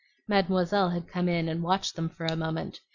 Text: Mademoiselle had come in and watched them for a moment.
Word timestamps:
Mademoiselle 0.27 0.89
had 0.89 1.07
come 1.07 1.29
in 1.29 1.47
and 1.47 1.61
watched 1.61 1.95
them 1.95 2.09
for 2.09 2.25
a 2.25 2.35
moment. 2.35 2.79